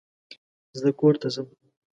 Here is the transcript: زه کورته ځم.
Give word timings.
زه 0.79 0.89
کورته 0.99 1.27
ځم. 1.35 1.47